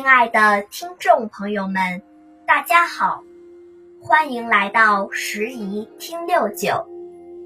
[0.00, 2.00] 亲爱的听众朋友们，
[2.46, 3.22] 大家好，
[4.00, 6.86] 欢迎来到时宜听六九。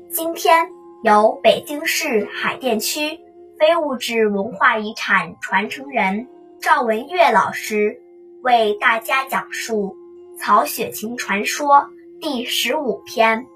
[0.08, 0.70] 今天
[1.02, 3.18] 由北京市海淀区
[3.58, 6.28] 非物质文化遗产传承人
[6.60, 8.00] 赵文月老师
[8.44, 9.96] 为大家讲述
[10.40, 11.78] 《曹雪芹传说》
[12.20, 13.40] 第十五篇《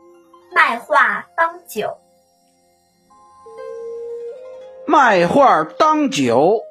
[0.52, 1.86] 卖画当酒》。
[4.88, 6.64] 卖画当酒。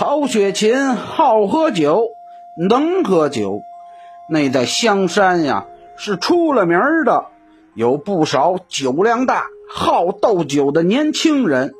[0.00, 2.12] 曹雪芹好喝酒，
[2.56, 3.60] 能喝酒，
[4.30, 5.66] 那在香山呀
[5.98, 7.26] 是出了名的，
[7.74, 11.74] 有不少酒量大、好斗酒的年轻人，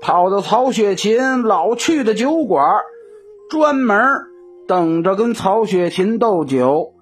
[0.00, 2.64] 跑到曹雪芹老去的酒馆，
[3.50, 3.98] 专门
[4.68, 6.92] 等着跟曹雪芹斗酒。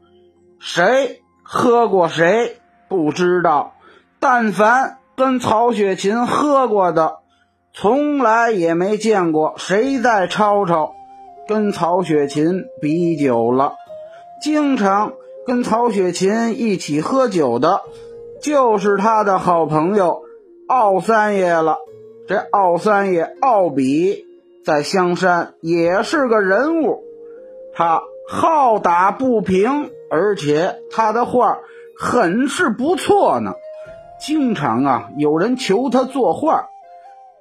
[0.59, 2.57] 谁喝过谁
[2.89, 3.75] 不知道，
[4.19, 7.19] 但凡跟曹雪芹喝过的。
[7.77, 10.95] 从来也没见过谁在吵吵，
[11.49, 13.75] 跟曹雪芹比酒了。
[14.41, 17.81] 经常跟曹雪芹一起喝酒的，
[18.41, 20.23] 就是他的好朋友
[20.69, 21.79] 奥三爷了。
[22.29, 24.25] 这奥三爷奥比
[24.65, 27.03] 在香山也是个人物，
[27.75, 31.59] 他好打不平，而且他的画
[31.99, 33.55] 很是不错呢。
[34.21, 36.69] 经常啊，有人求他作画。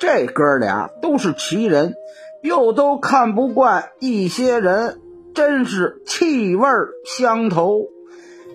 [0.06, 1.96] 这哥俩都是奇人，
[2.42, 5.00] 又都看不惯一些人，
[5.34, 6.68] 真是气味
[7.06, 7.88] 相投。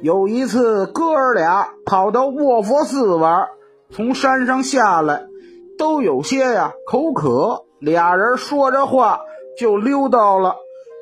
[0.03, 3.47] 有一次，哥俩跑到卧佛寺玩，
[3.89, 5.25] 从山上下来，
[5.79, 9.23] 都有些呀口渴，俩人说着话
[9.59, 10.55] 就溜到了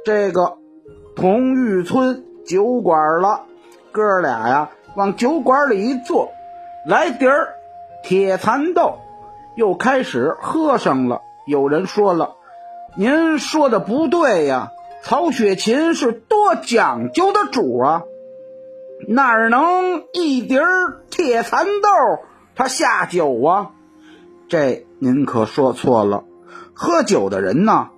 [0.05, 0.59] 这个
[1.17, 3.47] 同玉村酒馆了。
[3.91, 6.31] 哥俩呀往酒馆里一坐，
[6.87, 7.49] 来碟儿
[8.05, 9.01] 铁蚕豆。
[9.57, 11.23] 又开始喝上了。
[11.47, 12.37] 有人说了
[12.97, 14.71] ：“您说的不对呀，
[15.03, 18.03] 曹雪芹是多讲究的主啊，
[19.09, 20.61] 哪能一碟
[21.11, 21.89] 铁蚕豆
[22.55, 23.71] 他下酒啊？”
[24.49, 26.25] 这您可说错了。
[26.75, 27.89] 喝酒的人呢，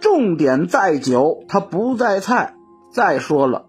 [0.00, 2.54] 重点在酒，他不在菜。
[2.92, 3.64] 再说了，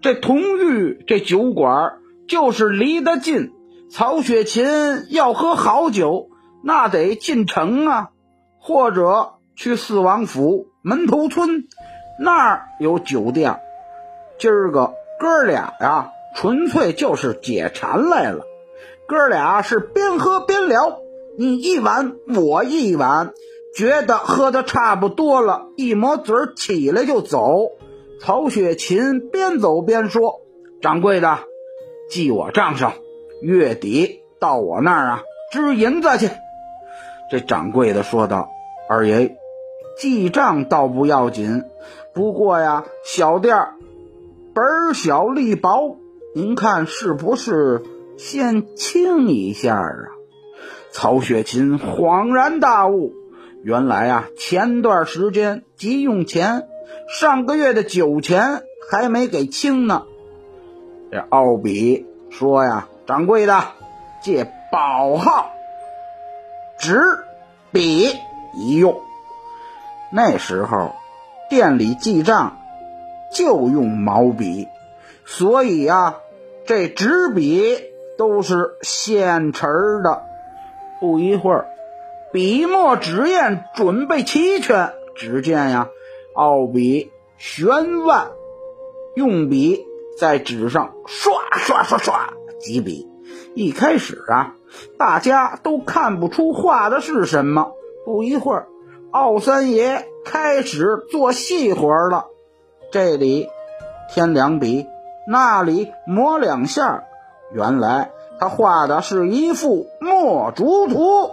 [0.00, 3.52] 这同玉这酒馆就是离得近，
[3.90, 4.66] 曹雪芹
[5.10, 6.30] 要喝好酒。
[6.62, 8.10] 那得进城啊，
[8.60, 11.68] 或者去四王府门头村，
[12.20, 13.60] 那儿有酒店。
[14.38, 18.44] 今儿个哥俩呀，纯粹就是解馋来了。
[19.06, 20.98] 哥俩是边喝边聊，
[21.38, 23.32] 你一碗我一碗，
[23.74, 27.70] 觉得喝的差不多了，一抹嘴起来就走。
[28.20, 30.40] 曹雪芹边走边说
[30.82, 31.38] ：“掌柜的，
[32.10, 32.94] 记我账上，
[33.42, 36.28] 月底到我那儿啊，支银子去。”
[37.30, 38.48] 这掌柜的说道
[38.88, 39.36] ：“二爷，
[39.98, 41.64] 记账倒不要紧，
[42.14, 43.74] 不过呀，小店儿
[44.54, 45.98] 本小利薄，
[46.34, 47.82] 您看是不是
[48.16, 49.90] 先清一下啊？”
[50.90, 53.12] 曹雪芹恍然大悟，
[53.62, 56.66] 原来啊，前段时间急用钱，
[57.08, 60.04] 上个月的酒钱还没给清呢。
[61.10, 63.62] 这奥比说呀：“掌柜的，
[64.22, 65.50] 借宝号。”
[66.78, 67.00] 纸
[67.72, 68.08] 笔
[68.54, 69.00] 一用，
[70.12, 70.94] 那时候
[71.50, 72.56] 店里记账
[73.32, 74.68] 就用毛笔，
[75.24, 76.16] 所以呀，
[76.66, 77.76] 这纸笔
[78.16, 79.68] 都是现成
[80.02, 80.22] 的。
[81.00, 81.66] 不一会儿，
[82.32, 85.88] 笔墨纸砚准备齐全，只见呀，
[86.34, 88.28] 奥笔悬腕，
[89.14, 89.84] 用笔
[90.18, 93.07] 在纸上刷刷刷刷几笔。
[93.58, 94.54] 一开始啊。
[94.98, 97.72] 大家都看不出画的是什么。
[98.04, 98.68] 不一会儿，
[99.10, 102.26] 奥三爷开始做细活了。
[102.92, 103.48] 这里
[104.10, 104.86] 添两笔，
[105.26, 107.02] 那里抹两下。
[107.52, 111.32] 原来他画的是一幅墨竹图。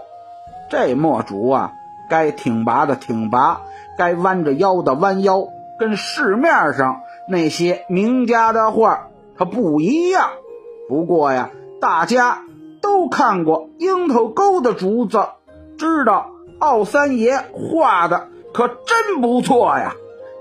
[0.72, 1.74] 这墨竹啊，
[2.10, 3.62] 该挺拔的挺拔，
[3.98, 5.48] 该弯着腰的弯腰，
[5.78, 10.32] 跟市面上那些名家的画它不一样。
[10.90, 11.52] 不过呀，
[11.86, 12.42] 大家。
[12.82, 15.28] 都看过樱桃沟的竹子，
[15.78, 19.96] 知道奥三爷画的可真不错呀，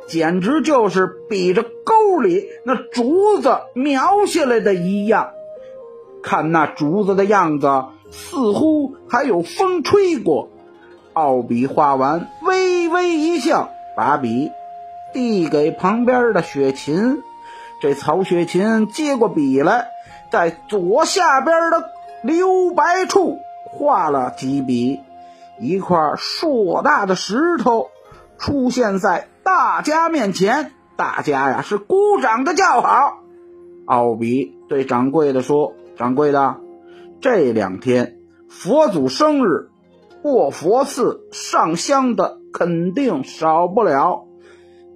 [0.06, 5.30] 简直就是比着沟里那竹子描下来的一样。
[6.22, 7.66] 看那竹子的样子，
[8.10, 10.50] 似乎还有风吹过。
[11.14, 14.50] 奥比画完，微微一笑，把笔
[15.14, 17.22] 递给旁边的雪琴。
[17.80, 19.88] 这曹雪芹接过笔来，
[20.34, 21.94] 在左下边的。
[22.24, 24.98] 留白处画了几笔，
[25.60, 27.88] 一块硕大的石头
[28.38, 33.18] 出现在大家面前，大家呀是鼓掌的叫好。
[33.84, 36.56] 奥比对掌柜的说：“掌柜的，
[37.20, 38.16] 这两天
[38.48, 39.68] 佛祖生日，
[40.22, 44.24] 过佛寺上香的肯定少不了。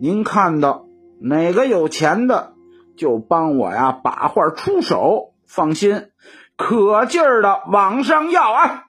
[0.00, 0.87] 您看到
[1.20, 2.55] 哪个有钱的，
[2.96, 5.28] 就帮我呀把画出手。
[5.49, 6.11] 放心，
[6.56, 8.85] 可劲儿的往上要啊！”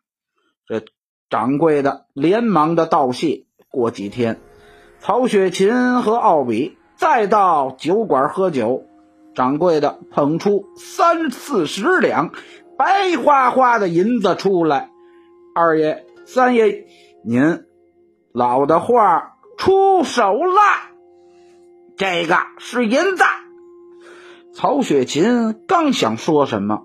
[0.68, 0.84] 这
[1.30, 3.46] 掌柜的连忙的道谢。
[3.72, 4.40] 过几天，
[5.00, 8.84] 曹雪芹和奥比再到酒馆喝酒，
[9.36, 12.32] 掌柜的捧出三四十两
[12.78, 14.90] 白花花的银子出来。
[15.54, 16.88] 二爷、三爷，
[17.24, 17.64] 您
[18.34, 20.90] 老的画出手啦！
[21.96, 23.24] 这个是银子。
[24.54, 26.84] 曹雪芹刚想说什么，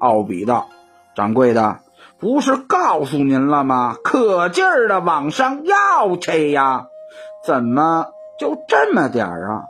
[0.00, 0.68] 奥比道
[1.16, 1.80] ：“掌柜的。”
[2.20, 3.96] 不是告诉您了吗？
[4.02, 6.86] 可劲儿的往上要去呀！
[7.44, 8.06] 怎么
[8.40, 9.62] 就这么点儿啊？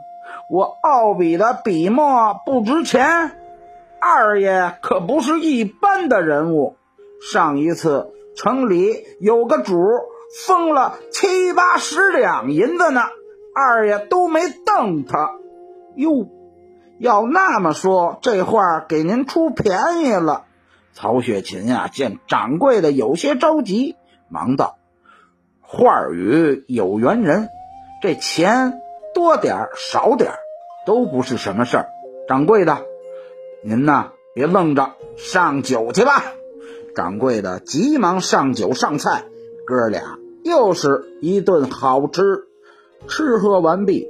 [0.49, 3.37] 我奥比的笔墨不值钱，
[4.01, 6.75] 二爷可不是一般的人物。
[7.31, 9.75] 上一次城里有个主
[10.47, 13.01] 封了七八十两银子呢，
[13.53, 15.35] 二爷都没瞪他。
[15.95, 16.27] 哟，
[16.99, 20.43] 要那么说，这话给您出便宜了。
[20.93, 23.95] 曹雪芹呀，见掌柜的有些着急，
[24.27, 24.77] 忙道
[25.61, 27.47] ：“话语有缘人，
[28.01, 28.81] 这钱
[29.13, 30.37] 多点儿少点儿
[30.85, 31.87] 都不是什么事儿。
[32.27, 32.79] 掌柜的，
[33.63, 36.23] 您呐别愣着，上酒去吧。”
[36.95, 39.23] 掌柜的急忙上酒上菜，
[39.65, 40.01] 哥俩
[40.43, 42.47] 又是一顿好吃。
[43.07, 44.09] 吃喝完毕，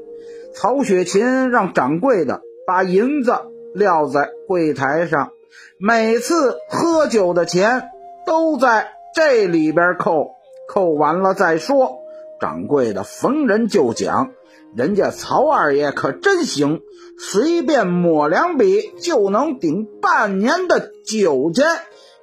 [0.56, 3.34] 曹雪芹让掌柜的把银子
[3.74, 5.32] 撂在柜台上。
[5.80, 7.90] 每次喝酒的钱
[8.28, 10.36] 都在这里边扣，
[10.72, 11.98] 扣完了再说。
[12.40, 14.34] 掌柜的逢人就讲，
[14.76, 16.82] 人家曹二爷可真行，
[17.18, 21.66] 随便抹两笔就能顶半年的酒钱。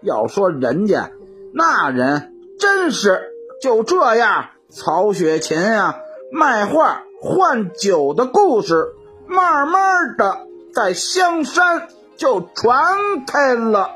[0.00, 1.10] 要说人家
[1.52, 3.20] 那人真是
[3.60, 4.50] 就这样。
[4.70, 5.96] 曹雪芹啊，
[6.30, 8.94] 卖画换酒的故事，
[9.28, 11.88] 慢慢的在香山。
[12.16, 12.96] 就传
[13.26, 13.94] 开了。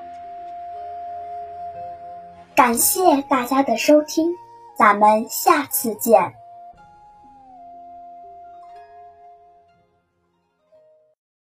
[2.54, 4.30] 感谢大家的收听，
[4.76, 6.34] 咱们下次见。